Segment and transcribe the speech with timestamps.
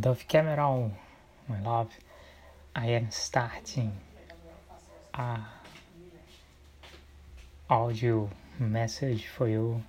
[0.00, 0.92] Dove Cameron, um,
[1.46, 1.90] my love,
[2.74, 3.92] I am starting
[5.12, 5.40] a
[7.68, 9.82] audio message for you,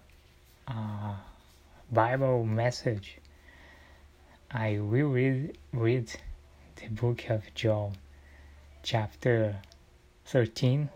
[0.68, 1.16] a
[1.90, 3.20] Bible message.
[4.52, 6.14] I will read, read
[6.76, 7.96] the book of John,
[8.84, 9.62] chapter
[10.26, 10.90] 13,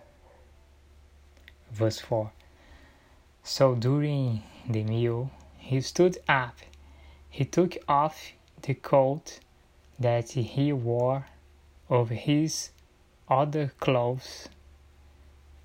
[1.71, 2.29] verse 4.
[3.41, 6.57] So during the meal, he stood up,
[7.29, 9.39] he took off the coat
[9.99, 11.25] that he wore
[11.89, 12.69] over his
[13.29, 14.49] other clothes.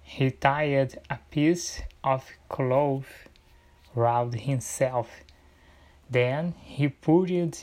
[0.03, 3.29] He tied a piece of cloth
[3.95, 5.09] round himself.
[6.11, 7.59] Then he poured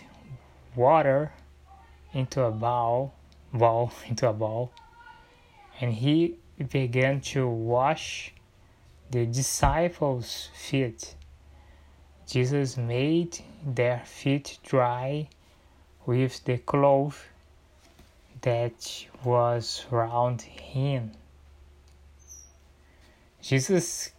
[0.76, 1.34] water
[2.14, 3.14] into a bowl,
[3.54, 4.72] bowl into a bowl,
[5.80, 6.36] and he
[6.70, 8.34] began to wash
[9.12, 11.16] the disciples' feet
[12.30, 15.28] Jesus made their feet dry
[16.06, 17.26] with the cloth
[18.42, 21.14] that was round him.
[23.42, 24.12] Jesus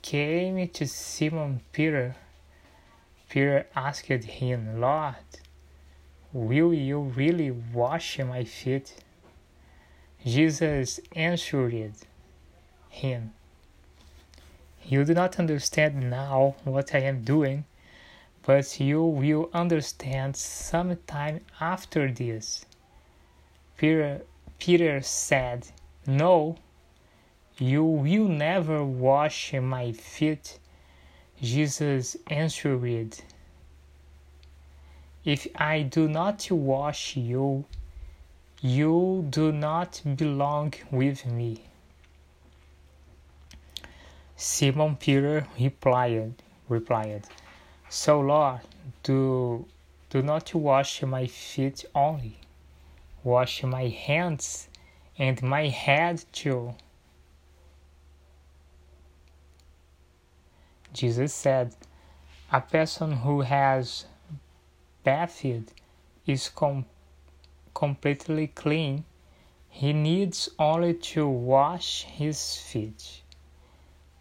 [0.00, 2.14] came to Simon Peter.
[3.28, 5.16] Peter asked him, Lord,
[6.32, 8.94] will you really wash my feet?
[10.24, 11.94] Jesus answered
[12.90, 13.32] him,
[14.88, 17.64] you do not understand now what I am doing,
[18.44, 22.64] but you will understand some time after this.
[23.76, 24.22] Peter,
[24.60, 25.66] Peter said,
[26.06, 26.56] No,
[27.58, 30.60] you will never wash my feet.
[31.42, 33.18] Jesus answered,
[35.24, 37.64] If I do not wash you,
[38.60, 41.64] you do not belong with me.
[44.38, 47.24] Simon Peter replied, replied,
[47.88, 48.60] So Lord,
[49.02, 49.64] do,
[50.10, 52.40] do not wash my feet only,
[53.24, 54.68] wash my hands
[55.16, 56.74] and my head too.
[60.92, 61.74] Jesus said,
[62.52, 64.04] A person who has
[65.02, 65.72] bathed
[66.26, 66.84] is com-
[67.72, 69.06] completely clean.
[69.70, 73.22] He needs only to wash his feet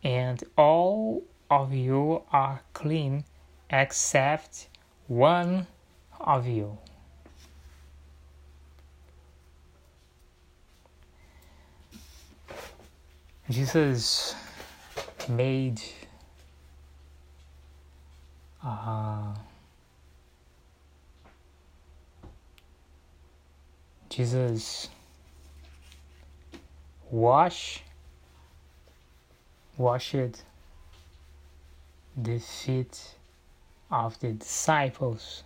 [0.06, 3.24] and all of you are clean
[3.72, 4.68] except
[5.08, 5.66] one
[6.20, 6.78] of you.
[13.50, 14.36] Jesus
[15.28, 15.82] made
[18.64, 19.34] uh,
[24.10, 24.90] Jesus
[27.10, 27.82] wash
[29.78, 30.44] washed
[32.16, 33.16] the feet
[33.92, 35.44] of the disciples.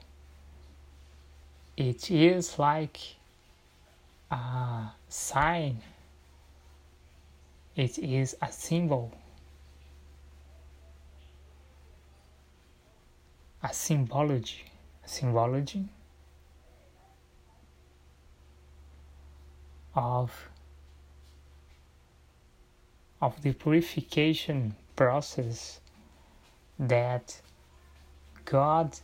[1.75, 2.99] It is like
[4.29, 5.81] a sign,
[7.75, 9.11] it is a symbol,
[13.63, 14.65] a symbology,
[15.03, 15.87] a symbology
[19.95, 20.31] of
[23.21, 25.81] of the purification process
[26.77, 27.41] that
[28.45, 28.97] God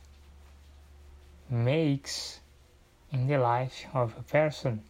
[1.49, 2.39] makes
[3.11, 4.81] in the life of a person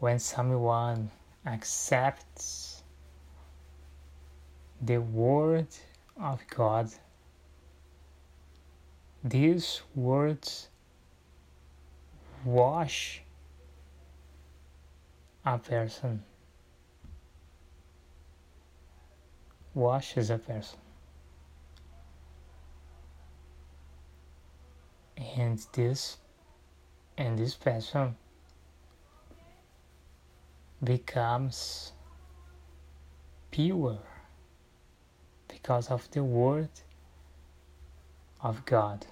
[0.00, 1.10] when someone
[1.46, 2.82] accepts
[4.80, 5.68] the word
[6.20, 6.90] of God.
[9.24, 10.68] These words
[12.44, 13.22] wash
[15.44, 16.24] a person
[19.74, 20.78] washes a person.
[25.36, 26.18] And this
[27.16, 28.16] and this person
[30.82, 31.92] becomes
[33.50, 33.98] pure
[35.48, 36.70] because of the word
[38.40, 39.06] of God.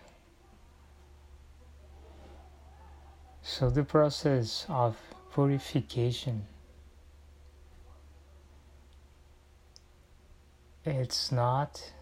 [3.42, 4.96] So the process of
[5.32, 6.46] purification
[10.84, 11.92] it's not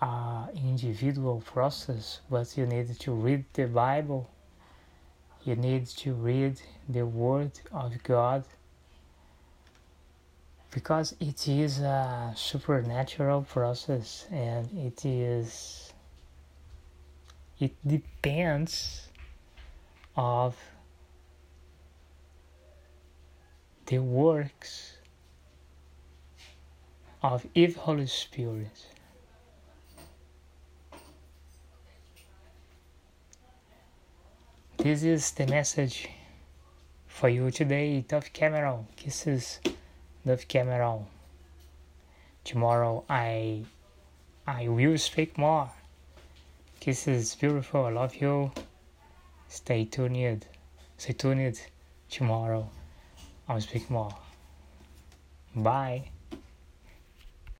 [0.00, 4.30] an individual process, but you need to read the Bible,
[5.44, 8.44] you need to read the Word of God.
[10.70, 15.92] Because it is a supernatural process and it is
[17.58, 19.08] it depends
[20.14, 20.54] of
[23.86, 24.96] the works
[27.32, 28.86] of Eve Holy Spirit.
[34.78, 36.08] this is the message
[37.08, 38.86] for you today, Dove Cameron.
[38.94, 39.58] Kisses,
[40.24, 41.06] Dove Cameron.
[42.44, 43.64] Tomorrow I
[44.46, 45.68] I will speak more.
[46.78, 47.86] Kisses, beautiful.
[47.86, 48.52] I love you.
[49.48, 50.46] Stay tuned.
[50.96, 51.60] Stay tuned.
[52.08, 52.70] Tomorrow
[53.48, 54.14] I'll speak more.
[55.56, 56.10] Bye.